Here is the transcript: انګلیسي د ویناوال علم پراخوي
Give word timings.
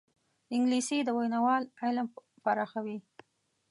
انګلیسي 0.55 0.97
د 1.03 1.09
ویناوال 1.17 1.63
علم 1.83 2.07
پراخوي 2.43 2.97